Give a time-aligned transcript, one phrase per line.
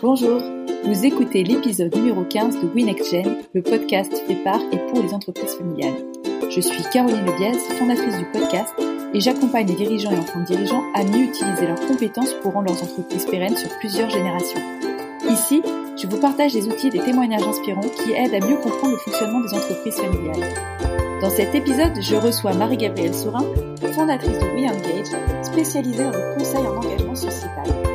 [0.00, 0.40] Bonjour,
[0.84, 5.56] vous écoutez l'épisode numéro 15 de WinExGen, le podcast fait par et pour les entreprises
[5.56, 5.96] familiales.
[6.48, 8.72] Je suis Caroline Lebiez, fondatrice du podcast,
[9.12, 12.82] et j'accompagne les dirigeants et enfants dirigeants à mieux utiliser leurs compétences pour rendre leurs
[12.84, 14.60] entreprises pérennes sur plusieurs générations.
[15.28, 15.62] Ici,
[16.00, 18.98] je vous partage des outils et des témoignages inspirants qui aident à mieux comprendre le
[18.98, 20.48] fonctionnement des entreprises familiales.
[21.20, 23.44] Dans cet épisode, je reçois Marie-Gabrielle Sourin,
[23.94, 25.08] fondatrice de WeEngage,
[25.42, 27.87] spécialisée dans le conseil en engagement sociétal.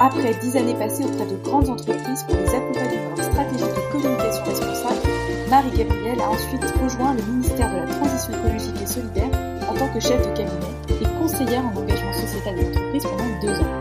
[0.00, 3.92] Après dix années passées auprès de grandes entreprises pour les accompagner dans leur stratégie de
[3.92, 5.00] communication responsable,
[5.50, 9.30] Marie-Gabrielle a ensuite rejoint le ministère de la Transition écologique et solidaire
[9.68, 13.60] en tant que chef de cabinet et conseillère en engagement sociétal des entreprises pendant deux
[13.60, 13.74] ans.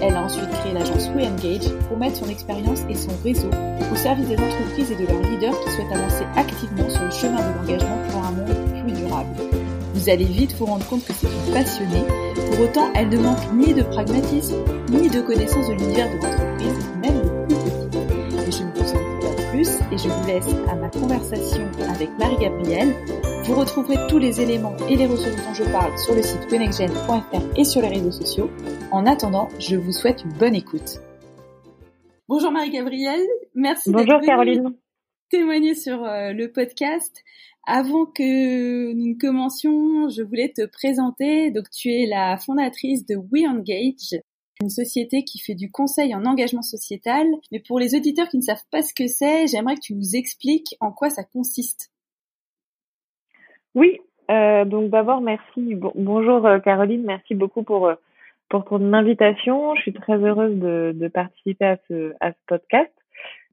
[0.00, 3.50] Elle a ensuite créé l'agence WeEngage pour mettre son expérience et son réseau
[3.92, 7.36] au service des entreprises et de leurs leaders qui souhaitent avancer activement sur le chemin
[7.36, 9.28] de l'engagement pour un monde plus durable.
[9.92, 12.04] Vous allez vite vous rendre compte que c'est une passionnée.
[12.50, 14.56] Pour autant, elle ne manque ni de pragmatisme,
[14.90, 18.48] ni de connaissance de l'univers de l'entreprise, même le plus petit.
[18.48, 21.62] Et je ne vous en dis pas plus et je vous laisse à ma conversation
[21.88, 22.92] avec Marie-Gabrielle.
[23.44, 27.40] Vous retrouverez tous les éléments et les ressources dont je parle sur le site wenexgen.fr
[27.56, 28.50] et sur les réseaux sociaux.
[28.90, 30.98] En attendant, je vous souhaite une bonne écoute.
[32.28, 34.74] Bonjour Marie-Gabrielle, merci Bonjour Caroline.
[35.30, 37.22] témoigner sur euh, le podcast.
[37.72, 41.52] Avant que nous ne commencions, je voulais te présenter.
[41.52, 44.20] Donc, tu es la fondatrice de We Engage,
[44.60, 47.24] une société qui fait du conseil en engagement sociétal.
[47.52, 50.16] Mais pour les auditeurs qui ne savent pas ce que c'est, j'aimerais que tu nous
[50.16, 51.92] expliques en quoi ça consiste.
[53.76, 54.00] Oui,
[54.32, 55.76] euh, donc d'abord merci.
[55.94, 57.94] bonjour euh, Caroline, merci beaucoup pour euh,
[58.48, 59.76] pour ton invitation.
[59.76, 62.90] Je suis très heureuse de, de participer à ce à ce podcast.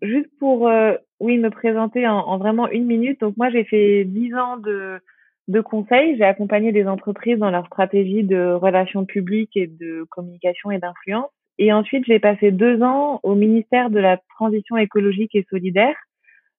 [0.02, 3.20] Juste pour, euh, oui, me présenter en, en, vraiment une minute.
[3.22, 5.00] Donc moi, j'ai fait dix ans de,
[5.48, 6.17] de conseils.
[6.17, 11.30] J'ai accompagné des entreprises dans leur stratégie de relations publiques et de communication et d'influence.
[11.58, 15.95] Et ensuite, j'ai passé deux ans au ministère de la Transition écologique et solidaire.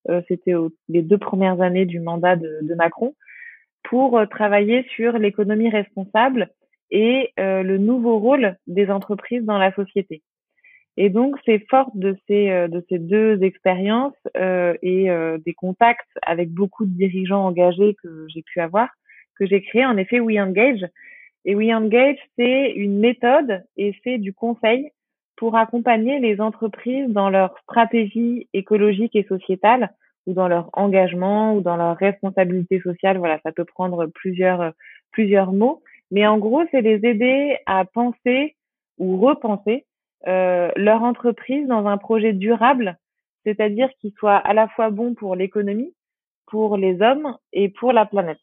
[0.08, 0.54] Euh, C'était
[0.88, 3.14] les deux premières années du mandat de, de Macron
[3.84, 6.50] pour euh, travailler sur l'économie responsable
[6.90, 10.22] et euh, le nouveau rôle des entreprises dans la société.
[11.00, 15.54] Et donc, c'est forte de ces, euh, de ces deux expériences euh, et euh, des
[15.54, 18.88] contacts avec beaucoup de dirigeants engagés que j'ai pu avoir
[19.36, 20.84] que j'ai créé en effet We Engage.
[21.44, 24.90] Et We Engage, c'est une méthode et c'est du conseil
[25.36, 29.90] pour accompagner les entreprises dans leur stratégie écologique et sociétale
[30.26, 33.18] ou dans leur engagement ou dans leur responsabilité sociale.
[33.18, 34.72] Voilà, ça peut prendre plusieurs,
[35.12, 35.80] plusieurs mots.
[36.10, 38.56] Mais en gros, c'est les aider à penser
[38.98, 39.84] ou repenser
[40.26, 42.98] euh, leur entreprise dans un projet durable,
[43.44, 45.94] c'est-à-dire qu'il soit à la fois bon pour l'économie,
[46.46, 48.38] pour les hommes et pour la planète.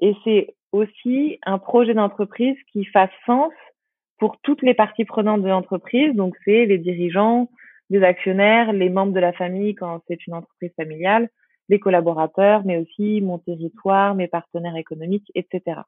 [0.00, 3.52] Et c'est aussi un projet d'entreprise qui fasse sens
[4.18, 6.14] pour toutes les parties prenantes de l'entreprise.
[6.14, 7.48] Donc, c'est les dirigeants,
[7.90, 11.28] les actionnaires, les membres de la famille quand c'est une entreprise familiale,
[11.68, 15.80] les collaborateurs, mais aussi mon territoire, mes partenaires économiques, etc.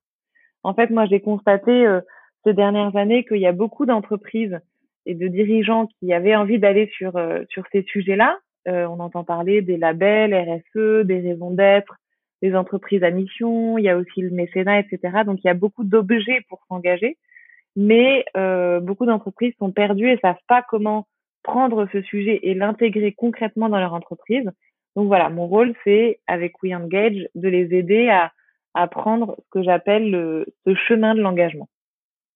[0.62, 2.00] En fait, moi, j'ai constaté euh,
[2.44, 4.58] ces dernières années qu'il y a beaucoup d'entreprises
[5.06, 8.38] et de dirigeants qui avaient envie d'aller sur euh, ces sujets-là.
[8.68, 11.96] Euh, on entend parler des labels RSE, des raisons d'être,
[12.42, 13.78] des entreprises à mission.
[13.78, 15.22] Il y a aussi le mécénat, etc.
[15.24, 17.16] Donc il y a beaucoup d'objets pour s'engager,
[17.76, 21.06] mais euh, beaucoup d'entreprises sont perdues et savent pas comment
[21.42, 24.44] prendre ce sujet et l'intégrer concrètement dans leur entreprise.
[24.96, 28.32] Donc voilà, mon rôle c'est avec We Engage de les aider à
[28.74, 31.68] à prendre ce que j'appelle ce chemin de l'engagement.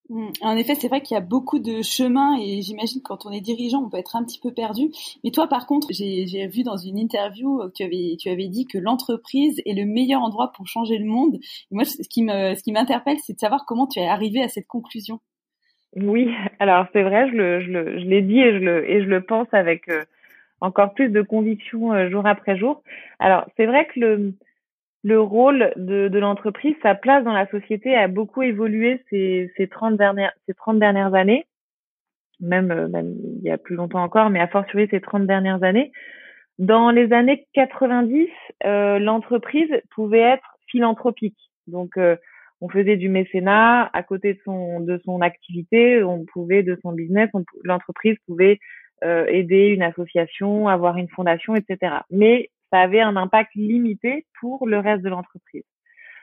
[0.09, 0.27] Mmh.
[0.41, 3.41] En effet, c'est vrai qu'il y a beaucoup de chemins et j'imagine quand on est
[3.41, 4.91] dirigeant, on peut être un petit peu perdu.
[5.23, 8.67] Mais toi, par contre, j'ai vu dans une interview que tu avais, tu avais dit
[8.67, 11.39] que l'entreprise est le meilleur endroit pour changer le monde.
[11.71, 14.67] Moi, ce qui me, ce m'interpelle, c'est de savoir comment tu es arrivé à cette
[14.67, 15.19] conclusion.
[15.95, 16.29] Oui,
[16.59, 19.07] alors c'est vrai, je le, je le, je l'ai dit et je le, et je
[19.07, 20.03] le pense avec euh,
[20.59, 22.83] encore plus de conviction euh, jour après jour.
[23.19, 24.33] Alors c'est vrai que le,
[25.05, 29.67] le rôle de, de l'entreprise, sa place dans la société a beaucoup évolué ces, ces
[29.67, 31.45] 30 dernières ces 30 dernières années,
[32.39, 35.61] même, euh, même il y a plus longtemps encore, mais à fortiori ces 30 dernières
[35.61, 35.91] années.
[36.57, 38.27] Dans les années 90,
[38.63, 41.37] euh, l'entreprise pouvait être philanthropique.
[41.67, 42.15] Donc euh,
[42.59, 46.93] on faisait du mécénat à côté de son de son activité, on pouvait de son
[46.93, 47.29] business,
[47.63, 48.57] l'entreprise pouvait
[49.03, 51.97] euh, aider une association, avoir une fondation, etc.
[52.09, 55.63] Mais ça avait un impact limité pour le reste de l'entreprise.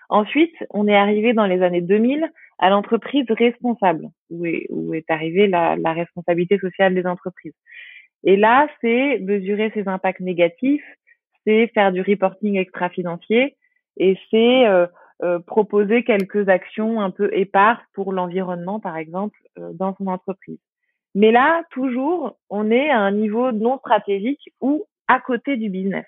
[0.08, 5.76] Ensuite, on est arrivé dans les années 2000 à l'entreprise responsable, où est, arrivée la,
[5.76, 7.54] la responsabilité sociale des entreprises.
[8.24, 10.84] Et là, c'est mesurer ses impacts négatifs,
[11.44, 13.56] c'est faire du reporting extra-financier
[13.96, 14.86] et c'est euh,
[15.22, 20.58] euh, proposer quelques actions un peu éparses pour l'environnement, par exemple, euh, dans son entreprise.
[21.14, 26.06] Mais là, toujours, on est à un niveau non stratégique ou à côté du business.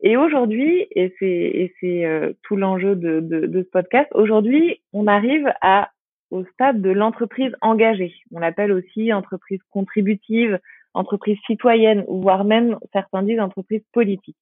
[0.00, 5.90] Et aujourd'hui, et c'est euh, tout l'enjeu de, de, ce podcast, aujourd'hui, on arrive à
[6.30, 8.14] au stade de l'entreprise engagée.
[8.32, 10.60] On l'appelle aussi entreprise contributive,
[10.92, 14.36] entreprise citoyenne, voire même certains disent entreprise politique.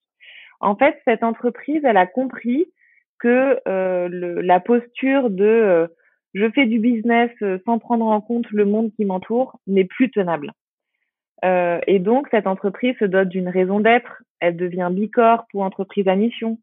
[0.61, 2.67] En fait, cette entreprise, elle a compris
[3.21, 5.87] que euh, la posture de euh,
[6.35, 7.31] je fais du business
[7.65, 10.53] sans prendre en compte le monde qui m'entoure n'est plus tenable.
[11.45, 14.23] Euh, et donc, cette entreprise se dote d'une raison d'être.
[14.41, 16.59] Elle devient bicorp ou entreprise à mission.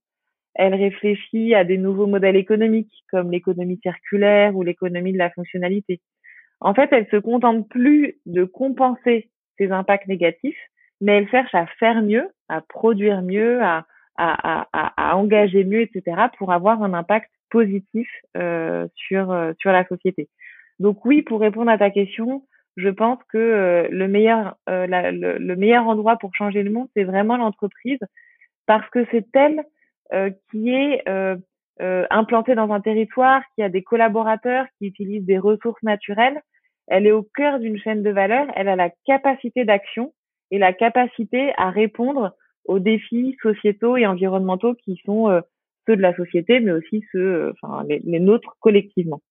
[0.55, 5.99] Elle réfléchit à des nouveaux modèles économiques, comme l'économie circulaire ou l'économie de la fonctionnalité.
[6.59, 10.59] En fait, elle se contente plus de compenser ses impacts négatifs,
[11.01, 13.85] mais elle cherche à faire mieux, à produire mieux, à,
[14.17, 19.71] à, à, à engager mieux, etc., pour avoir un impact positif euh, sur, euh, sur
[19.71, 20.29] la société.
[20.79, 22.43] Donc oui, pour répondre à ta question,
[22.75, 27.03] je pense que euh, le meilleur euh, le, meilleur endroit pour changer le monde, c'est
[27.03, 27.99] vraiment l'entreprise
[28.65, 29.63] parce que c'est elle
[30.13, 31.03] euh, qui est
[31.79, 36.39] implantée dans un territoire, qui a des collaborateurs, qui utilisent des ressources naturelles.
[36.87, 38.47] Elle est au cœur d'une chaîne de valeur.
[38.55, 40.13] Elle a la capacité d'action
[40.51, 42.35] et la capacité à répondre
[42.65, 45.41] aux défis sociétaux et environnementaux qui sont
[45.87, 49.21] ceux de la société, mais aussi ceux, enfin les nôtres collectivement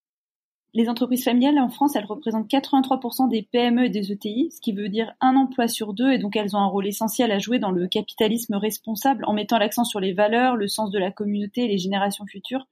[0.74, 4.72] les entreprises familiales en France, elles représentent 83% des PME et des ETI, ce qui
[4.72, 7.58] veut dire un emploi sur deux, et donc elles ont un rôle essentiel à jouer
[7.58, 11.64] dans le capitalisme responsable en mettant l'accent sur les valeurs, le sens de la communauté
[11.64, 12.66] et les générations futures.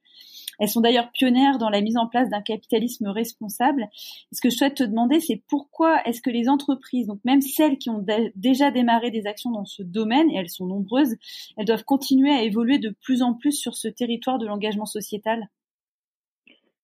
[0.59, 3.89] Elles sont d'ailleurs pionnières dans la mise en place d'un capitalisme responsable.
[4.31, 7.77] Ce que je souhaite te demander, c'est pourquoi est-ce que les entreprises, donc même celles
[7.77, 8.05] qui ont
[8.35, 11.15] déjà démarré des actions dans ce domaine, et elles sont nombreuses,
[11.57, 15.49] elles doivent continuer à évoluer de plus en plus sur ce territoire de l'engagement sociétal?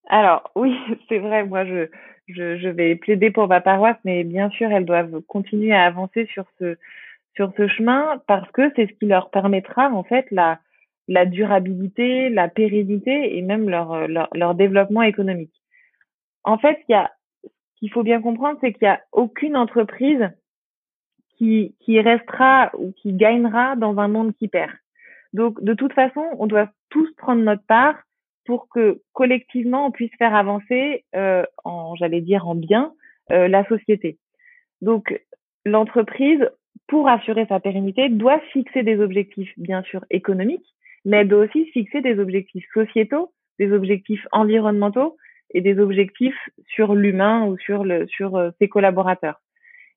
[0.07, 0.75] Alors oui,
[1.09, 1.87] c'est vrai, moi je,
[2.27, 6.25] je, je, vais plaider pour ma paroisse, mais bien sûr elles doivent continuer à avancer
[6.27, 6.77] sur ce
[7.35, 10.59] sur ce chemin parce que c'est ce qui leur permettra en fait la
[11.07, 15.53] la durabilité, la pérennité et même leur leur, leur développement économique.
[16.43, 17.11] En fait, il y a
[17.43, 20.29] ce qu'il faut bien comprendre, c'est qu'il y a aucune entreprise
[21.37, 24.71] qui qui restera ou qui gagnera dans un monde qui perd.
[25.33, 27.95] Donc de toute façon, on doit tous prendre notre part
[28.47, 31.43] pour que collectivement on puisse faire avancer, euh,
[31.99, 32.93] j'allais dire en bien,
[33.31, 34.17] euh, la société.
[34.81, 35.21] Donc
[35.65, 36.49] l'entreprise,
[36.87, 40.73] pour assurer sa pérennité, doit fixer des objectifs bien sûr économiques,
[41.03, 45.17] mais elle doit aussi fixer des objectifs sociétaux, des objectifs environnementaux
[45.53, 49.41] et des objectifs sur l'humain ou sur euh, ses collaborateurs.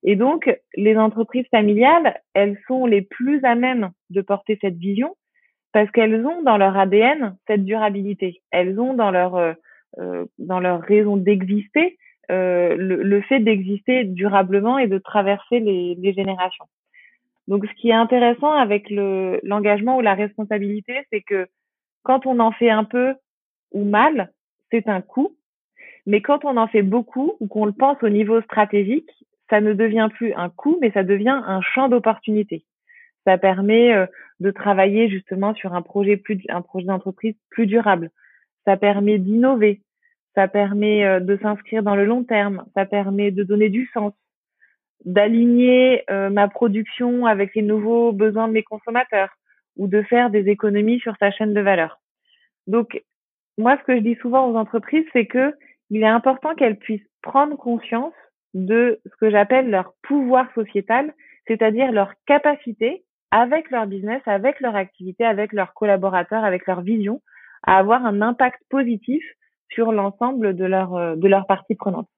[0.02, 5.14] Et donc les entreprises familiales, elles sont les plus à même de porter cette vision
[5.72, 8.42] parce qu'elles ont dans leur ADN cette durabilité.
[8.50, 9.52] Elles ont dans leur euh,
[9.98, 11.98] euh dans leur raison d'exister
[12.30, 16.66] euh, le, le, fait d'exister durablement et de traverser les, les, générations.
[17.48, 21.48] Donc, ce qui est intéressant avec le l'engagement ou la responsabilité, c'est que
[22.04, 23.14] quand on en fait un peu
[23.72, 24.30] ou mal,
[24.70, 25.36] c'est un coût.
[26.06, 29.10] Mais quand on en fait beaucoup ou qu'on le pense au niveau stratégique,
[29.50, 32.64] ça ne devient plus un coût, mais ça devient un champ d'opportunité.
[33.26, 34.06] Ça permet euh,
[34.40, 38.10] de travailler justement sur un projet plus, un projet d'entreprise plus durable.
[38.64, 39.82] Ça permet d'innover.
[40.34, 42.64] Ça permet euh, de s'inscrire dans le long terme.
[42.74, 44.12] Ça permet de donner du sens,
[45.04, 49.30] d'aligner euh, ma production avec les nouveaux besoins de mes consommateurs
[49.76, 52.00] ou de faire des économies sur sa chaîne de valeur.
[52.66, 53.02] Donc,
[53.58, 55.54] moi, ce que je dis souvent aux entreprises, c'est que
[55.90, 58.14] il est important qu'elles puissent prendre conscience
[58.54, 61.12] de ce que j'appelle leur pouvoir sociétal,
[61.46, 67.22] c'est-à-dire leur capacité avec leur business, avec leur activité, avec leurs collaborateurs, avec leur vision,
[67.62, 69.22] à avoir un impact positif
[69.68, 72.08] sur l'ensemble de leur euh, de leurs parties prenantes.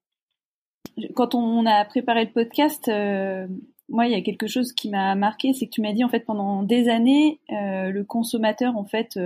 [1.14, 3.47] Quand on a préparé le podcast, euh,
[3.88, 6.09] moi il y a quelque chose qui m'a marqué, c'est que tu m'as dit en
[6.09, 9.19] fait pendant des années euh, le consommateur en fait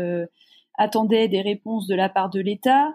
[0.78, 2.94] attendait des réponses de la part de l'État,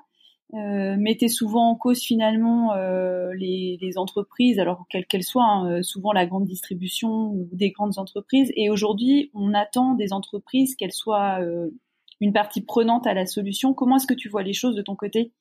[0.53, 5.71] euh, mettait souvent en cause finalement euh, les, les, entreprises, alors quelles qu'elles soient, hein,
[5.71, 8.51] euh, souvent la grande distribution ou des grandes entreprises.
[8.55, 11.69] Et aujourd'hui, on attend des entreprises qu'elles soient euh,
[12.19, 13.73] une partie prenante à la solution.
[13.73, 15.31] Comment est-ce que tu vois les choses de ton côté?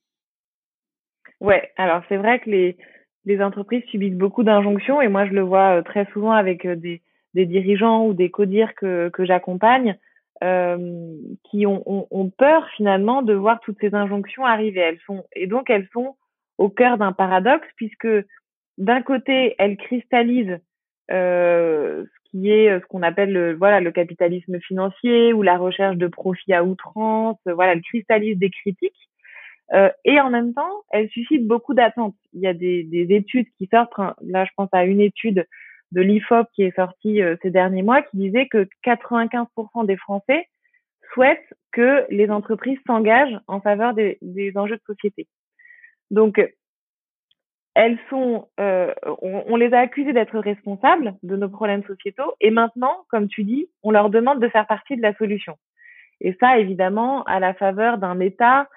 [1.40, 2.76] Ouais, alors c'est vrai que les,
[3.24, 7.02] les entreprises subissent beaucoup d'injonctions et moi je le vois très souvent avec des,
[7.34, 9.98] des dirigeants ou des codires que, que j'accompagne
[10.42, 11.16] euh,
[11.50, 14.80] qui ont, peur finalement de voir toutes ces injonctions arriver.
[14.80, 16.16] Elles sont et donc elles sont
[16.56, 18.08] au cœur d'un paradoxe puisque
[18.78, 20.58] d'un côté elles cristallisent
[21.10, 25.96] euh, ce qui est ce qu'on appelle le, voilà le capitalisme financier ou la recherche
[25.96, 27.38] de profit à outrance.
[27.44, 29.10] Voilà, elles cristallisent des critiques
[30.04, 32.16] et en même temps, elles suscitent beaucoup d'attentes.
[32.32, 33.92] Il y a des, des, études qui sortent.
[33.98, 34.16] Hein.
[34.20, 35.46] Là, je pense à une étude
[35.92, 40.46] de l'IFOP qui est sortie ces derniers mois qui disait que 95% des Français
[41.12, 45.26] souhaitent que les entreprises s'engagent en faveur des, des enjeux de société.
[46.10, 46.40] Donc,
[47.74, 48.92] elles sont, euh,
[49.22, 53.68] on, les a accusées d'être responsables de nos problèmes sociétaux, et maintenant, comme tu dis,
[53.82, 55.56] on leur demande de faire partie de la solution.
[56.20, 58.68] Et ça, évidemment, à la faveur d'un État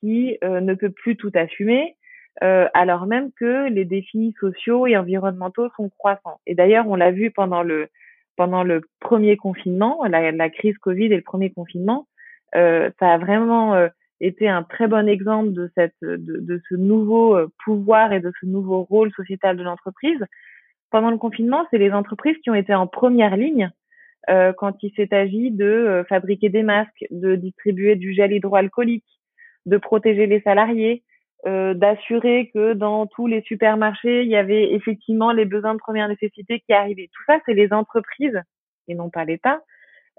[0.00, 1.96] qui euh, ne peut plus tout assumer,
[2.42, 6.40] euh, alors même que les défis sociaux et environnementaux sont croissants.
[6.46, 7.88] Et d'ailleurs, on l'a vu pendant le
[8.36, 12.08] pendant le premier confinement, la, la, crise Covid et le premier confinement,
[12.52, 13.88] ça a vraiment
[14.20, 18.32] était un très bon exemple de cette de, de, ce nouveau euh, pouvoir et de
[18.40, 20.18] ce nouveau rôle sociétal de l'entreprise.
[20.90, 23.70] Pendant le confinement, c'est les entreprises qui ont été en première ligne
[24.30, 29.04] euh, quand il s'est agi de euh, fabriquer des masques, de distribuer du gel hydroalcoolique,
[29.66, 31.02] de protéger les salariés,
[31.46, 36.08] euh, d'assurer que dans tous les supermarchés, il y avait effectivement les besoins de première
[36.08, 37.10] nécessité qui arrivaient.
[37.12, 38.40] Tout ça, c'est les entreprises
[38.88, 39.60] et non pas l'État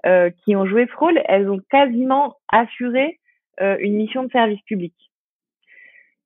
[0.06, 1.20] euh, qui ont joué ce rôle.
[1.26, 3.18] Elles ont quasiment assuré
[3.60, 4.94] euh, une mission de service public.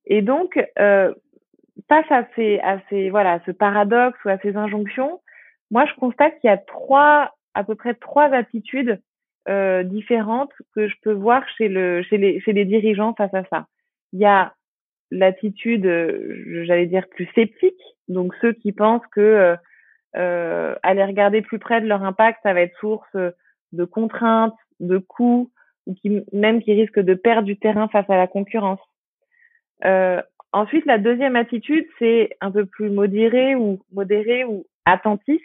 [0.07, 1.15] Et donc, euh,
[1.89, 5.21] face à ces, à ces, voilà, ce paradoxe ou à ces injonctions,
[5.71, 9.01] moi, je constate qu'il y a trois, à peu près trois attitudes
[9.49, 13.45] euh, différentes que je peux voir chez le, chez les, chez les dirigeants face à
[13.45, 13.67] ça.
[14.13, 14.53] Il y a
[15.11, 19.57] l'attitude, euh, j'allais dire plus sceptique, donc ceux qui pensent que
[20.17, 23.17] euh, aller regarder plus près de leur impact, ça va être source
[23.73, 25.51] de contraintes, de coûts,
[25.87, 28.81] ou qui même qui risquent de perdre du terrain face à la concurrence.
[29.85, 30.21] Euh,
[30.53, 35.45] ensuite, la deuxième attitude, c'est un peu plus modéré ou modéré ou attentiste.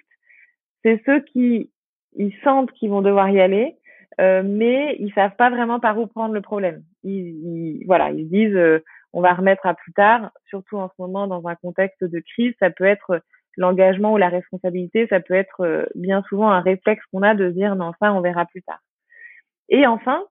[0.84, 1.72] C'est ceux qui
[2.18, 3.76] ils sentent qu'ils vont devoir y aller,
[4.22, 6.84] euh, mais ils savent pas vraiment par où prendre le problème.
[7.04, 8.84] Ils, voilà, ils disent euh,
[9.16, 10.30] on va remettre à plus tard.
[10.50, 13.22] Surtout en ce moment dans un contexte de crise, ça peut être
[13.58, 17.50] l'engagement ou la responsabilité, ça peut être euh, bien souvent un réflexe qu'on a de
[17.50, 18.82] dire non ça on verra plus tard.
[19.70, 20.22] Et enfin,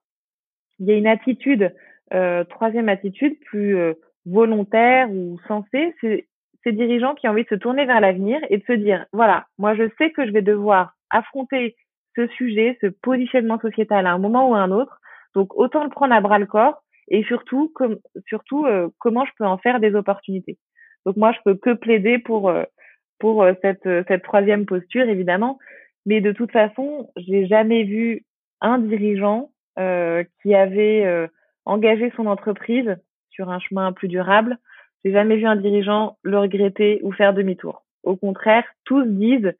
[0.77, 1.73] il y a une attitude,
[2.13, 3.95] euh, troisième attitude, plus euh,
[4.27, 6.27] volontaire ou sensée, c'est
[6.63, 9.47] ces dirigeants qui ont envie de se tourner vers l'avenir et de se dire, voilà,
[9.57, 11.75] moi je sais que je vais devoir affronter
[12.15, 14.99] ce sujet, ce positionnement sociétal à un moment ou à un autre,
[15.33, 17.97] donc autant le prendre à bras le corps et surtout, comme,
[18.27, 20.57] surtout euh, comment je peux en faire des opportunités.
[21.05, 22.51] Donc moi je peux que plaider pour
[23.19, 25.59] pour cette cette troisième posture évidemment,
[26.05, 28.23] mais de toute façon, j'ai jamais vu
[28.61, 31.27] un dirigeant euh, qui avait euh,
[31.65, 32.95] engagé son entreprise
[33.29, 34.57] sur un chemin plus durable.
[35.03, 37.85] J'ai jamais vu un dirigeant le regretter ou faire demi-tour.
[38.03, 39.53] Au contraire, tous disent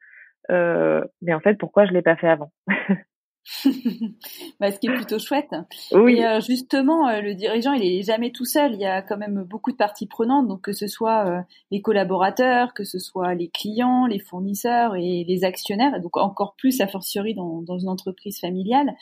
[0.52, 2.52] euh, mais en fait pourquoi je l'ai pas fait avant?
[4.60, 5.54] bah, ce qui est plutôt chouette.
[5.92, 6.18] Oui.
[6.18, 8.74] Et euh, justement, euh, le dirigeant, il est jamais tout seul.
[8.74, 11.82] Il y a quand même beaucoup de parties prenantes, donc que ce soit euh, les
[11.82, 16.88] collaborateurs, que ce soit les clients, les fournisseurs et les actionnaires, donc encore plus a
[16.88, 18.96] fortiori dans, dans une entreprise familiale.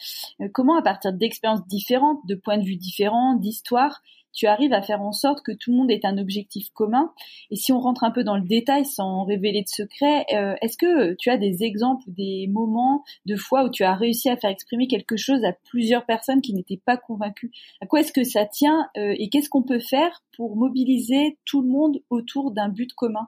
[0.53, 4.01] comment, à partir d'expériences différentes, de points de vue différents, d'histoires,
[4.33, 7.11] tu arrives à faire en sorte que tout le monde ait un objectif commun.
[7.51, 10.77] Et si on rentre un peu dans le détail sans révéler de secret, euh, est-ce
[10.77, 14.49] que tu as des exemples, des moments de fois où tu as réussi à faire
[14.49, 17.51] exprimer quelque chose à plusieurs personnes qui n'étaient pas convaincues?
[17.81, 21.61] À quoi est-ce que ça tient euh, et qu'est-ce qu'on peut faire pour mobiliser tout
[21.61, 23.27] le monde autour d'un but commun?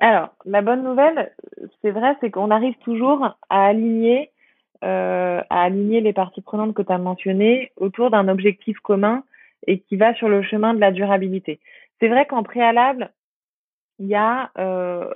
[0.00, 1.32] Alors, la bonne nouvelle,
[1.82, 4.30] c'est vrai, c'est qu'on arrive toujours à aligner,
[4.84, 9.24] euh, à aligner les parties prenantes que tu as mentionnées autour d'un objectif commun
[9.66, 11.60] et qui va sur le chemin de la durabilité.
[12.00, 13.12] C'est vrai qu'en préalable,
[13.98, 15.12] il y a euh,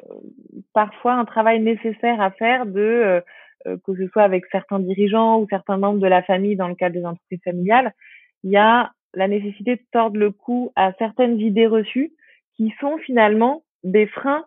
[0.72, 3.20] parfois un travail nécessaire à faire de euh,
[3.66, 6.74] euh, que ce soit avec certains dirigeants ou certains membres de la famille dans le
[6.74, 7.94] cadre des entreprises familiales,
[8.42, 12.12] il y a la nécessité de tordre le cou à certaines idées reçues
[12.56, 14.44] qui sont finalement des freins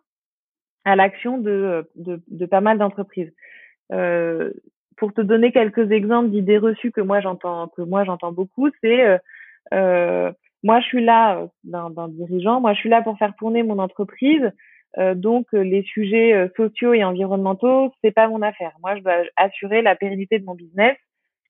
[0.83, 3.33] à l'action de, de, de, pas mal d'entreprises.
[3.91, 4.51] Euh,
[4.97, 9.05] pour te donner quelques exemples d'idées reçues que moi j'entends que moi j'entends beaucoup, c'est
[9.05, 9.17] euh,
[10.65, 12.59] moi, je suis là euh, d'un dirigeant.
[12.59, 14.51] Moi, je suis là pour faire tourner mon entreprise.
[14.97, 18.71] Euh, donc, les sujets sociaux et environnementaux, c'est pas mon affaire.
[18.81, 20.97] Moi, je dois assurer la pérennité de mon business.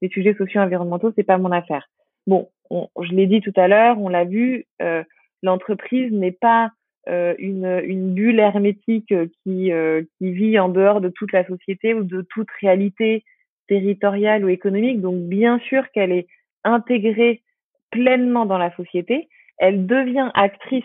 [0.02, 1.88] Les sujets sociaux et environnementaux, c'est pas mon affaire.
[2.28, 5.04] Bon, je l'ai dit tout à l'heure, on l'a vu, euh,
[5.44, 6.72] l'entreprise n'est pas
[7.08, 9.72] euh, une, une, bulle hermétique qui,
[10.18, 13.24] qui vit en dehors de toute la société ou de toute réalité
[13.70, 15.00] territoriale ou économique.
[15.00, 16.28] Donc, bien sûr qu'elle est
[16.66, 17.44] intégrée
[17.92, 19.28] pleinement dans la société,
[19.58, 20.84] elle devient actrice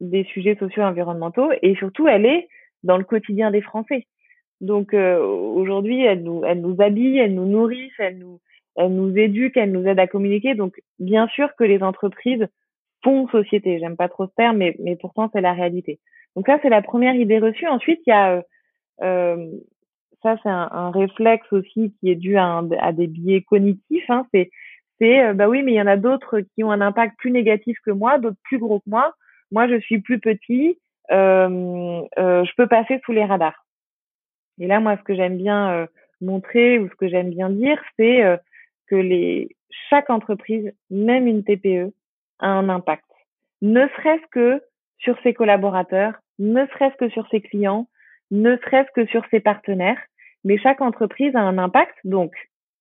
[0.00, 2.48] des sujets sociaux et environnementaux et surtout elle est
[2.82, 4.06] dans le quotidien des Français.
[4.60, 9.86] Donc euh, aujourd'hui, elle nous, elle habille, elle nous nourrit, elle nous, éduquent, elles nous
[9.86, 10.54] aident à communiquer.
[10.54, 12.46] Donc, bien sûr que les entreprises
[13.04, 13.78] font société.
[13.78, 16.00] J'aime pas trop ce terme, mais, pourtant c'est la réalité.
[16.36, 17.66] Donc ça, c'est la première idée reçue.
[17.66, 18.42] Ensuite, il y a
[19.02, 19.46] euh,
[20.22, 22.62] ça, c'est un, réflexe aussi qui est dû à,
[22.92, 24.10] des biais cognitifs.
[24.10, 24.26] Hein.
[24.98, 27.30] C'est euh, bah oui, mais il y en a d'autres qui ont un impact plus
[27.30, 29.14] négatif que moi, d'autres plus gros que moi.
[29.50, 30.78] Moi, je suis plus petit,
[31.10, 33.64] euh, euh, je peux passer sous les radars.
[34.60, 35.86] Et là, moi, ce que j'aime bien euh,
[36.20, 38.36] montrer ou ce que j'aime bien dire, c'est euh,
[38.88, 39.56] que les
[39.90, 41.92] chaque entreprise, même une TPE,
[42.40, 43.04] a un impact.
[43.62, 44.62] Ne serait-ce que
[44.98, 47.88] sur ses collaborateurs, ne serait-ce que sur ses clients,
[48.30, 50.00] ne serait-ce que sur ses partenaires.
[50.44, 52.32] Mais chaque entreprise a un impact, donc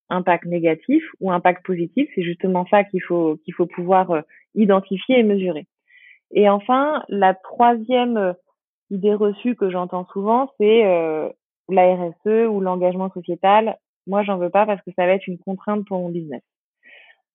[0.09, 2.09] impact négatif ou impact positif.
[2.15, 4.21] C'est justement ça qu'il faut qu'il faut pouvoir euh,
[4.55, 5.67] identifier et mesurer.
[6.31, 8.33] Et enfin, la troisième euh,
[8.89, 11.29] idée reçue que j'entends souvent, c'est euh,
[11.69, 13.77] la RSE ou l'engagement sociétal.
[14.07, 16.41] Moi, j'en veux pas parce que ça va être une contrainte pour mon business.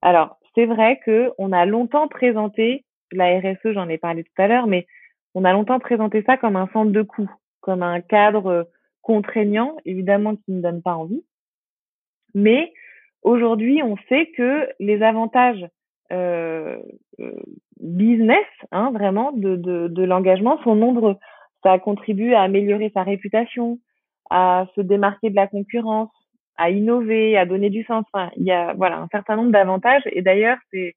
[0.01, 4.49] Alors, c'est vrai que on a longtemps présenté la RSE, j'en ai parlé tout à
[4.49, 4.87] l'heure, mais
[5.35, 8.69] on a longtemps présenté ça comme un centre de coût, comme un cadre
[9.03, 11.25] contraignant, évidemment qui ne donne pas envie.
[12.35, 12.73] Mais
[13.23, 15.67] aujourd'hui, on sait que les avantages
[16.13, 16.79] euh,
[17.21, 17.33] euh,
[17.81, 21.17] business, hein, vraiment, de, de, de l'engagement sont nombreux.
[21.63, 23.79] Ça contribue à améliorer sa réputation,
[24.31, 26.11] à se démarquer de la concurrence,
[26.57, 28.05] à innover, à donner du sens.
[28.13, 30.03] Enfin, il y a voilà un certain nombre d'avantages.
[30.13, 30.95] Et d'ailleurs, c'est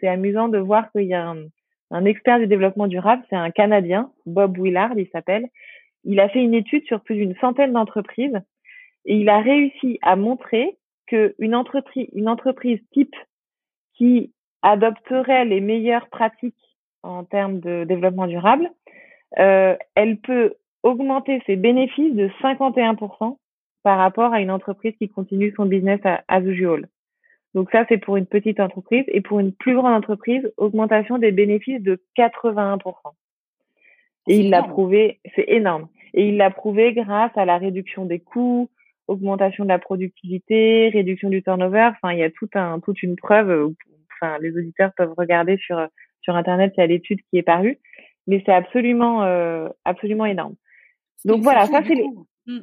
[0.00, 1.44] c'est amusant de voir qu'il y a un,
[1.92, 5.46] un expert du développement durable, c'est un Canadien, Bob Willard, il s'appelle.
[6.04, 8.40] Il a fait une étude sur plus d'une centaine d'entreprises
[9.04, 13.14] et il a réussi à montrer que une entreprise, une entreprise type
[13.94, 14.32] qui
[14.62, 16.54] adopterait les meilleures pratiques
[17.02, 18.70] en termes de développement durable,
[19.38, 23.38] euh, elle peut augmenter ses bénéfices de 51%
[23.82, 26.88] par rapport à une entreprise qui continue son business à, as usual.
[27.54, 29.04] Donc ça, c'est pour une petite entreprise.
[29.08, 32.94] Et pour une plus grande entreprise, augmentation des bénéfices de 81%.
[34.28, 35.88] Et il l'a prouvé, c'est énorme.
[36.14, 38.70] Et il l'a prouvé grâce à la réduction des coûts,
[39.08, 41.90] augmentation de la productivité, réduction du turnover.
[41.92, 43.72] Enfin, il y a tout un, toute une preuve.
[44.14, 45.86] Enfin, les auditeurs peuvent regarder sur
[46.20, 46.72] sur internet.
[46.76, 47.78] Il y a l'étude qui est parue,
[48.26, 50.54] mais c'est absolument euh, absolument énorme.
[51.24, 52.08] Donc voilà, ça c'est les,
[52.46, 52.60] mmh.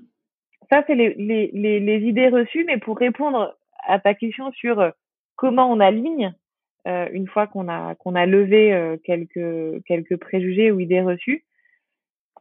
[0.70, 2.66] ça c'est les, les, les, les idées reçues.
[2.66, 3.56] Mais pour répondre
[3.88, 4.92] à ta question sur euh,
[5.36, 6.34] comment on aligne
[6.88, 11.46] euh, une fois qu'on a qu'on a levé euh, quelques quelques préjugés ou idées reçues.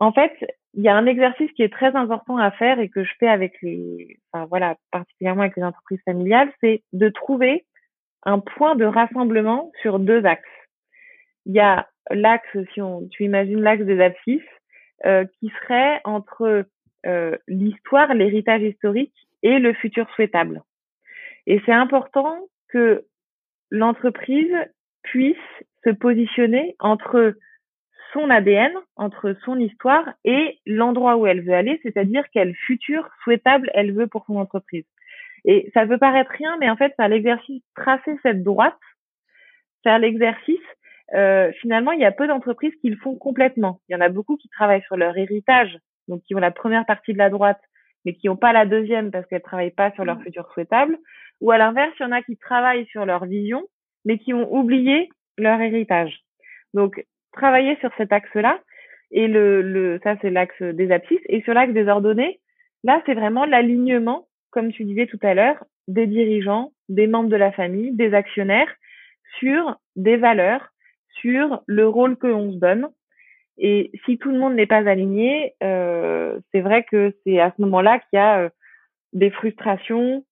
[0.00, 0.32] En fait,
[0.78, 3.26] il y a un exercice qui est très important à faire et que je fais
[3.26, 7.66] avec les, enfin voilà, particulièrement avec les entreprises familiales, c'est de trouver
[8.22, 10.48] un point de rassemblement sur deux axes.
[11.46, 14.40] Il y a l'axe, si on, tu imagines l'axe des abscisses,
[15.04, 16.64] euh, qui serait entre
[17.06, 20.62] euh, l'histoire, l'héritage historique et le futur souhaitable.
[21.48, 22.38] Et c'est important
[22.68, 23.04] que
[23.72, 24.54] l'entreprise
[25.02, 25.36] puisse
[25.82, 27.34] se positionner entre
[28.18, 33.70] son ADN, entre son histoire et l'endroit où elle veut aller, c'est-à-dire quel futur souhaitable
[33.74, 34.85] elle veut pour son entreprise.
[35.44, 38.78] Et ça peut paraître rien, mais en fait, faire l'exercice, tracer cette droite,
[39.85, 40.59] faire l'exercice,
[41.14, 43.81] euh, finalement, il y a peu d'entreprises qui le font complètement.
[43.88, 45.78] Il y en a beaucoup qui travaillent sur leur héritage,
[46.09, 47.61] donc qui ont la première partie de la droite,
[48.04, 50.24] mais qui n'ont pas la deuxième parce qu'elles travaillent pas sur leur mmh.
[50.24, 50.98] futur souhaitable.
[51.40, 53.62] Ou à l'inverse, il y en a qui travaillent sur leur vision,
[54.04, 56.20] mais qui ont oublié leur héritage.
[56.74, 57.04] Donc,
[57.38, 58.61] travailler sur cet axe-là,
[59.11, 59.33] et
[60.05, 62.40] ça c'est l'axe des abscisses, et sur l'axe des ordonnées,
[62.85, 67.37] là c'est vraiment l'alignement, comme tu disais tout à l'heure, des dirigeants, des membres de
[67.37, 68.72] la famille, des actionnaires,
[69.38, 70.68] sur des valeurs,
[71.20, 72.88] sur le rôle que l'on se donne.
[73.59, 77.62] Et si tout le monde n'est pas aligné, euh, c'est vrai que c'est à ce
[77.62, 78.48] moment-là qu'il y a euh,
[79.12, 80.24] des frustrations,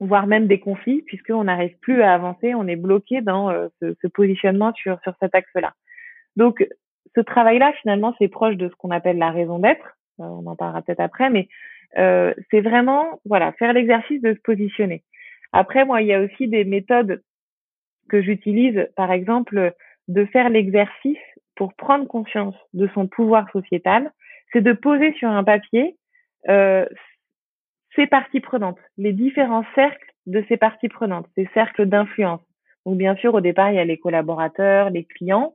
[0.00, 3.94] voire même des conflits, puisqu'on n'arrive plus à avancer, on est bloqué dans euh, ce,
[4.02, 5.72] ce, positionnement sur, sur cet axe-là.
[6.36, 6.66] Donc,
[7.14, 9.96] ce travail-là, finalement, c'est proche de ce qu'on appelle la raison d'être.
[10.20, 11.48] Euh, on en parlera peut-être après, mais
[11.98, 15.02] euh, c'est vraiment, voilà, faire l'exercice de se positionner.
[15.52, 17.22] Après, moi, il y a aussi des méthodes
[18.08, 19.74] que j'utilise, par exemple,
[20.08, 21.18] de faire l'exercice
[21.56, 24.10] pour prendre conscience de son pouvoir sociétal,
[24.52, 25.96] c'est de poser sur un papier
[26.48, 26.86] euh,
[27.94, 32.40] ces parties prenantes, les différents cercles de ces parties prenantes, ces cercles d'influence.
[32.86, 35.54] Donc bien sûr, au départ, il y a les collaborateurs, les clients,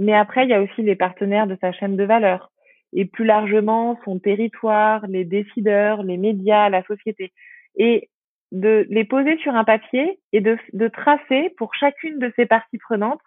[0.00, 2.50] mais après, il y a aussi les partenaires de sa chaîne de valeur
[2.92, 7.32] et plus largement son territoire, les décideurs, les médias, la société.
[7.76, 8.08] Et
[8.50, 12.78] de les poser sur un papier et de, de tracer pour chacune de ces parties
[12.78, 13.20] prenantes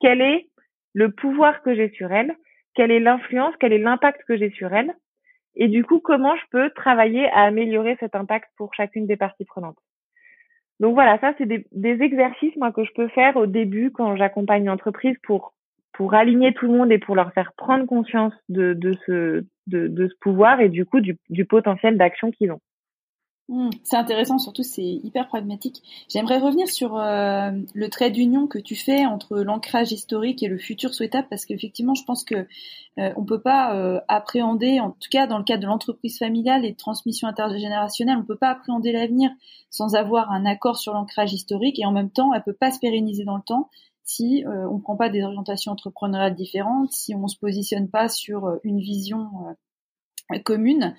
[0.00, 0.48] quel est
[0.94, 2.34] le pouvoir que j'ai sur elles,
[2.74, 4.92] quelle est l'influence, quel est l'impact que j'ai sur elles,
[5.56, 9.44] et du coup, comment je peux travailler à améliorer cet impact pour chacune des parties
[9.44, 9.78] prenantes.
[10.80, 14.16] donc voilà, ça c'est des, des, exercices moi que je peux faire au début quand
[14.16, 15.53] j'accompagne une entreprise pour
[15.94, 18.76] pour aligner tout le monde et pour leur faire prendre conscience de,
[19.06, 19.44] ce
[20.20, 22.60] pouvoir et du coup du, du potentiel d'action qu'ils ont.
[23.48, 25.82] Hmm, c'est intéressant, surtout c'est hyper pragmatique.
[26.08, 30.56] J'aimerais revenir sur euh, le trait d'union que tu fais entre l'ancrage historique et le
[30.56, 32.46] futur souhaitable, parce qu'effectivement, je pense que
[32.98, 36.64] euh, on peut pas euh, appréhender, en tout cas dans le cadre de l'entreprise familiale
[36.64, 39.30] et de transmission intergénérationnelle, on peut pas appréhender l'avenir
[39.68, 42.78] sans avoir un accord sur l'ancrage historique, et en même temps, elle peut pas se
[42.78, 43.68] pérenniser dans le temps
[44.04, 48.58] si euh, on prend pas des orientations entrepreneuriales différentes, si on se positionne pas sur
[48.62, 49.56] une vision
[50.44, 50.94] commune.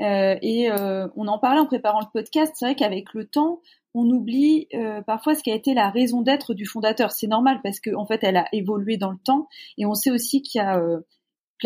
[0.00, 2.52] Euh, et euh, on en parlait en préparant le podcast.
[2.56, 3.60] C'est vrai qu'avec le temps,
[3.94, 7.12] on oublie euh, parfois ce qui a été la raison d'être du fondateur.
[7.12, 9.48] C'est normal parce qu'en en fait, elle a évolué dans le temps.
[9.76, 10.80] Et on sait aussi qu'il y a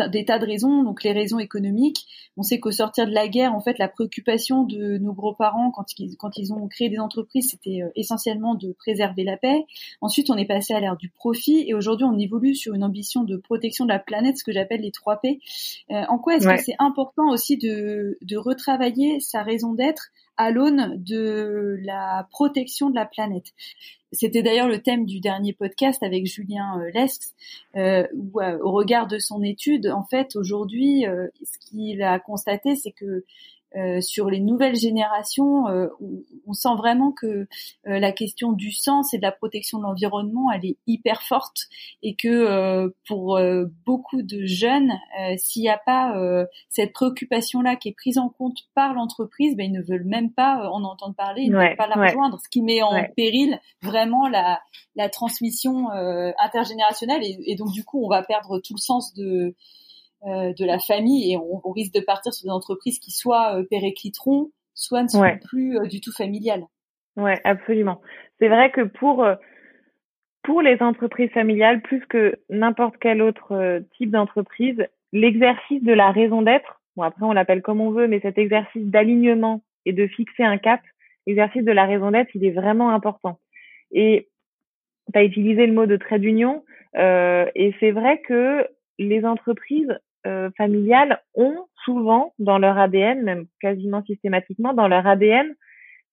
[0.09, 2.05] des tas de raisons, donc les raisons économiques.
[2.37, 5.85] On sait qu'au sortir de la guerre, en fait, la préoccupation de nos gros-parents quand
[5.99, 9.65] ils, quand ils ont créé des entreprises, c'était euh, essentiellement de préserver la paix.
[10.01, 13.23] Ensuite, on est passé à l'ère du profit et aujourd'hui, on évolue sur une ambition
[13.23, 15.39] de protection de la planète, ce que j'appelle les 3 P.
[15.91, 20.51] Euh, en quoi est-ce que c'est important aussi de, de retravailler sa raison d'être à
[20.51, 23.53] l'aune de la protection de la planète.
[24.11, 27.33] C'était d'ailleurs le thème du dernier podcast avec Julien euh, Lesques,
[27.75, 28.05] euh,
[28.37, 31.05] euh, au regard de son étude, en fait, aujourd'hui,
[31.43, 33.25] ce qu'il a constaté, c'est que
[33.75, 35.87] euh, sur les nouvelles générations, euh,
[36.47, 37.45] on, sent vraiment que euh,
[37.85, 41.63] la question du sens et de la protection de l'environnement, elle est hyper forte
[42.03, 43.39] et que pour
[43.85, 44.91] beaucoup de jeunes,
[45.37, 46.13] s'il n'y a pas
[46.69, 50.69] cette préoccupation-là qui est prise en compte par l'entreprise, ben, ils ne veulent même pas
[50.69, 54.27] en entendre parler, ils ne veulent pas la rejoindre, ce qui met en péril vraiment
[54.27, 54.61] la,
[54.95, 55.89] la transmission
[56.39, 59.55] intergénérationnelle et, et, donc du coup, on va perdre tout le sens de euh,
[60.25, 64.51] de la famille et on, risque de partir sur des entreprises qui soit euh, péricliteront,
[64.73, 66.65] soit ne sont plus euh, du tout familiales.
[67.15, 68.01] Ouais, absolument.
[68.39, 69.25] C'est vrai que pour
[70.43, 76.41] pour les entreprises familiales, plus que n'importe quel autre type d'entreprise, l'exercice de la raison
[76.41, 80.43] d'être, bon après on l'appelle comme on veut, mais cet exercice d'alignement et de fixer
[80.43, 80.81] un cap,
[81.27, 83.39] l'exercice de la raison d'être, il est vraiment important.
[83.91, 84.27] Et
[85.13, 86.63] tu as utilisé le mot de trait d'union,
[86.97, 88.67] euh, et c'est vrai que
[88.99, 95.53] les entreprises euh, familiales ont souvent dans leur ADN, même quasiment systématiquement dans leur ADN,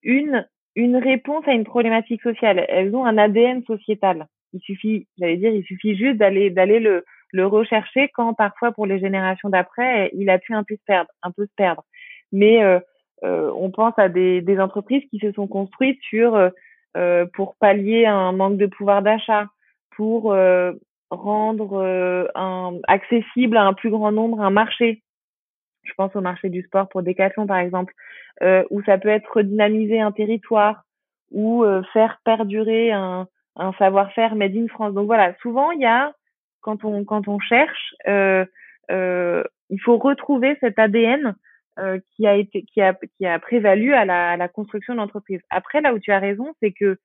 [0.03, 0.45] une
[0.75, 2.65] une réponse à une problématique sociale.
[2.69, 4.27] Elles ont un ADN sociétal.
[4.53, 8.85] Il suffit, j'allais dire, il suffit juste d'aller d'aller le le rechercher quand parfois pour
[8.85, 11.83] les générations d'après, il a pu un peu se perdre, un peu se perdre.
[12.31, 12.79] Mais euh,
[13.23, 16.51] euh, on pense à des, des entreprises qui se sont construites sur
[16.97, 19.47] euh, pour pallier un manque de pouvoir d'achat,
[19.95, 20.35] pour
[21.11, 25.03] rendre euh, un, accessible à un plus grand nombre un marché.
[25.83, 27.93] Je pense au marché du sport pour Decathlon par exemple,
[28.41, 30.83] euh, où ça peut être redynamiser un territoire
[31.31, 34.93] ou euh, faire perdurer un, un savoir-faire made in France.
[34.93, 36.13] Donc voilà, souvent il y a
[36.61, 38.45] quand on quand on cherche, euh,
[38.91, 41.35] euh, il faut retrouver cet ADN
[42.15, 45.41] qui a été qui a qui a prévalu à la, à la construction de l'entreprise.
[45.49, 46.99] Après là où tu as raison, c'est que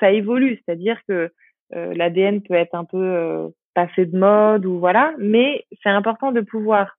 [0.00, 1.28] ça évolue, c'est-à-dire que euh,
[1.72, 6.40] l'ADN peut être un peu euh, passé de mode ou voilà, mais c'est important de
[6.40, 6.98] pouvoir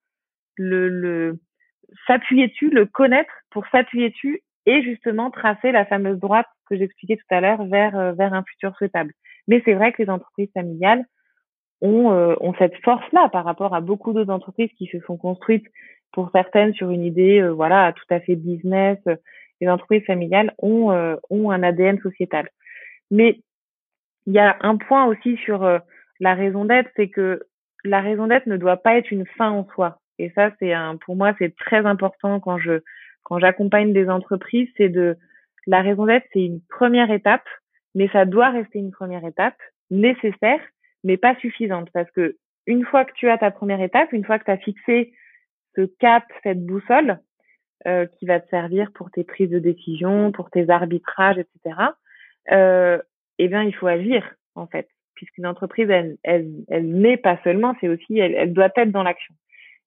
[0.57, 1.39] le, le
[2.07, 7.17] s'appuyer dessus, le connaître pour s'appuyer dessus et justement tracer la fameuse droite que j'expliquais
[7.17, 9.13] tout à l'heure vers euh, vers un futur souhaitable.
[9.47, 11.05] Mais c'est vrai que les entreprises familiales
[11.81, 12.07] ont,
[12.39, 15.67] ont cette force-là par rapport à beaucoup d'autres entreprises qui se sont construites
[16.13, 18.97] pour certaines sur une idée voilà tout à fait business.
[19.59, 22.47] Les entreprises familiales ont ont un ADN sociétal.
[23.12, 23.41] Mais
[24.25, 25.79] il y a un point aussi sur euh,
[26.19, 27.43] la raison d'être, c'est que
[27.83, 29.99] la raison d'être ne doit pas être une fin en soi.
[30.19, 32.81] Et ça, c'est un, pour moi, c'est très important quand je,
[33.23, 35.17] quand j'accompagne des entreprises, c'est de,
[35.67, 37.47] la raison d'être, c'est une première étape,
[37.95, 39.57] mais ça doit rester une première étape
[39.89, 40.59] nécessaire,
[41.03, 44.39] mais pas suffisante, parce que une fois que tu as ta première étape, une fois
[44.39, 45.13] que tu as fixé
[45.75, 47.19] ce cap, cette boussole,
[47.88, 51.75] euh, qui va te servir pour tes prises de décision, pour tes arbitrages, etc.
[52.51, 52.97] Euh,
[53.39, 54.24] eh bien, il faut agir,
[54.56, 58.69] en fait, puisqu'une entreprise, elle, elle, elle n'est pas seulement, c'est aussi, elle, elle doit
[58.76, 59.34] être dans l'action.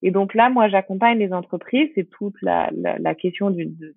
[0.03, 3.55] Et donc là, moi, j'accompagne les entreprises, c'est toute la, la, la question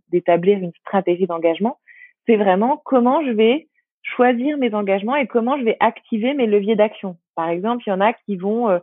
[0.08, 1.78] d'établir une stratégie d'engagement.
[2.26, 3.68] C'est vraiment comment je vais
[4.02, 7.18] choisir mes engagements et comment je vais activer mes leviers d'action.
[7.34, 8.78] Par exemple, il y en a qui vont euh,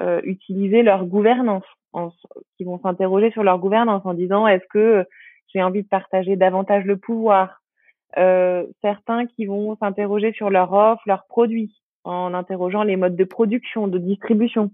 [0.00, 2.10] euh utiliser leur gouvernance, en,
[2.56, 5.06] qui vont s'interroger sur leur gouvernance en disant est-ce que
[5.54, 7.60] j'ai envie de partager davantage le pouvoir?
[7.60, 7.65] euh,
[8.14, 13.88] certains qui vont s'interroger sur leur offre, leurs produits, en interrogeant les modes de production,
[13.88, 14.70] de distribution.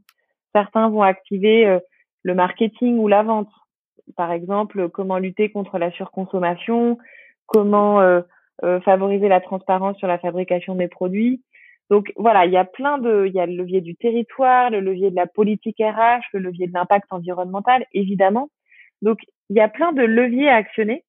[0.55, 1.79] Certains vont activer euh,
[2.23, 3.51] le marketing ou la vente.
[4.17, 6.99] Par exemple, comment lutter contre la surconsommation,
[7.47, 8.21] comment euh,
[8.81, 11.43] favoriser la transparence sur la fabrication des produits.
[11.91, 14.81] Donc voilà, il y a plein de, il y a le levier du territoire, le
[14.81, 18.51] levier de la politique RH, le levier de l'impact environnemental, évidemment.
[19.01, 19.19] Donc
[19.51, 21.05] il y a plein de leviers à actionner.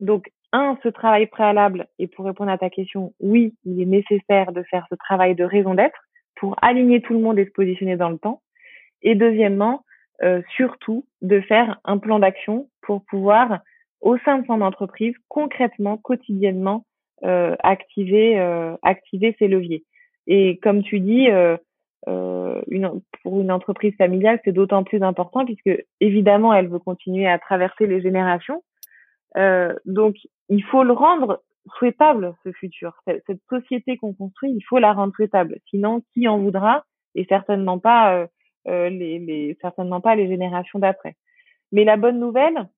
[0.00, 4.52] Donc un, ce travail préalable, et pour répondre à ta question, oui, il est nécessaire
[4.52, 5.98] de faire ce travail de raison d'être
[6.36, 8.42] pour aligner tout le monde et se positionner dans le temps.
[9.02, 9.84] Et deuxièmement,
[10.22, 13.60] euh, surtout, de faire un plan d'action pour pouvoir,
[14.00, 16.84] au sein de son entreprise, concrètement, quotidiennement,
[17.24, 19.84] euh, activer, euh, activer ces leviers.
[20.26, 21.56] Et comme tu dis, euh,
[23.22, 27.86] pour une entreprise familiale, c'est d'autant plus important puisque évidemment, elle veut continuer à traverser
[27.86, 28.62] les générations.
[29.36, 30.16] Euh, donc,
[30.48, 31.42] il faut le rendre
[31.78, 32.94] souhaitable, ce futur.
[33.06, 35.58] Cette, société qu'on construit, il faut la rendre souhaitable.
[35.70, 38.26] Sinon, qui en voudra Et certainement pas euh,
[38.68, 41.16] euh, les, les, certainement pas les générations d'après.
[41.70, 42.68] Mais la bonne nouvelle,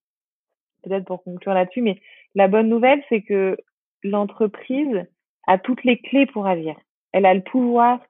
[0.82, 2.00] peut-être pour conclure là-dessus, mais
[2.34, 3.56] la bonne nouvelle, c'est que
[4.02, 5.06] l'entreprise
[5.46, 6.76] a toutes les clés pour agir.
[7.12, 8.00] Elle a le pouvoir,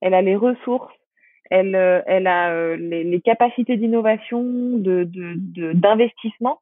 [0.00, 0.92] elle a les ressources,
[1.50, 5.04] elle, euh, elle a les, les capacités d'innovation, de,
[5.72, 6.60] d'investissement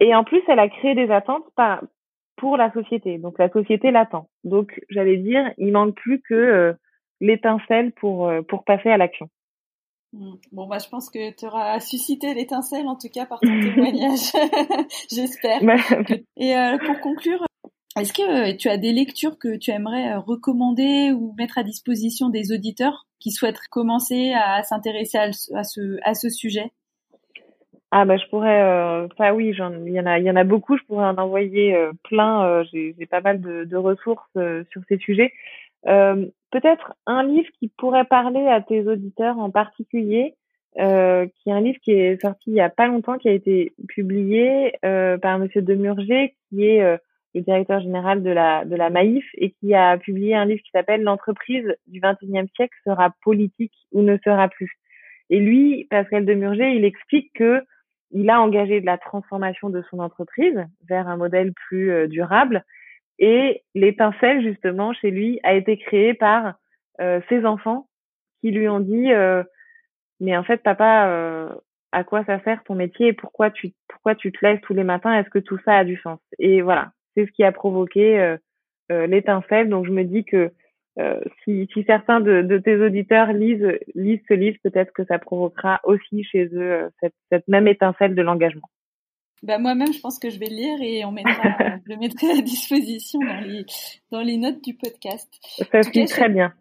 [0.00, 1.82] et en plus, elle a créé des attentes par,
[2.40, 3.18] pour la société.
[3.18, 4.28] Donc la société l'attend.
[4.44, 6.72] Donc j'allais dire, il manque plus que euh,
[7.20, 9.28] l'étincelle pour euh, pour passer à l'action.
[10.12, 10.32] Mmh.
[10.50, 14.32] Bon bah je pense que tu auras suscité l'étincelle en tout cas par ton témoignage.
[15.10, 15.60] J'espère.
[16.36, 17.44] Et euh, pour conclure,
[17.98, 22.52] est-ce que tu as des lectures que tu aimerais recommander ou mettre à disposition des
[22.52, 26.72] auditeurs qui souhaitent commencer à s'intéresser à, à, ce à ce sujet?
[27.92, 30.44] Ah bah je pourrais, euh, enfin oui, il y en a, il y en a
[30.44, 30.78] beaucoup.
[30.78, 32.46] Je pourrais en envoyer euh, plein.
[32.46, 35.32] Euh, j'ai, pas mal de, de ressources euh, sur ces sujets.
[35.84, 40.34] Peut-être un livre qui pourrait parler à tes auditeurs en particulier,
[40.74, 43.72] qui est un livre qui est sorti il y a pas longtemps, qui a été
[43.88, 46.98] publié par Monsieur Demurger, qui est
[47.34, 50.70] le directeur général de la de la Maïf et qui a publié un livre qui
[50.70, 54.72] s'appelle L'entreprise du XXIe siècle sera politique ou ne sera plus.
[55.30, 57.64] Et lui, Pascal Demurger, il explique que
[58.10, 62.64] il a engagé de la transformation de son entreprise vers un modèle plus euh, durable.
[63.18, 66.54] Et l'étincelle, justement, chez lui, a été créée par
[67.00, 67.88] euh, ses enfants
[68.40, 69.42] qui lui ont dit euh,
[70.20, 71.52] Mais en fait, papa,
[71.92, 74.84] à quoi ça sert ton métier et pourquoi tu, pourquoi tu te lèves tous les
[74.84, 75.12] matins?
[75.12, 76.18] Est-ce que tout ça a du sens?
[76.38, 78.36] Et voilà, c'est ce qui a provoqué
[78.88, 79.68] l'étincelle.
[79.68, 80.50] Donc, je me dis que
[80.98, 85.18] euh, si, si, certains de, de, tes auditeurs lisent, lisent ce livre, peut-être que ça
[85.18, 88.68] provoquera aussi chez eux euh, cette, cette même étincelle de l'engagement.
[89.42, 91.32] Bah moi-même, je pense que je vais le lire et on mettra,
[91.86, 93.64] je le mettrai à disposition dans les,
[94.10, 95.28] dans les notes du podcast.
[95.70, 96.52] Ça se très bien.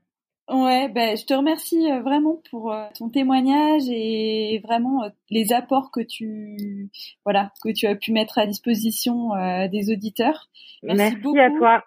[0.48, 6.02] Ouais, bah, je te remercie euh, vraiment pour ton témoignage et vraiment les apports que
[6.02, 6.90] tu
[7.26, 9.32] voilà que tu as pu mettre à disposition
[9.68, 10.50] des auditeurs.
[10.82, 11.40] Merci, Merci beaucoup.
[11.40, 11.84] à toi.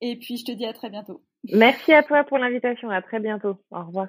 [0.00, 1.22] Et puis, je te dis à très bientôt.
[1.52, 2.90] Merci à toi pour l'invitation.
[2.90, 3.56] À très bientôt.
[3.70, 4.08] Au revoir.